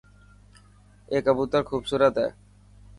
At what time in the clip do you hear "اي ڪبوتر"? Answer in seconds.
1.11-1.61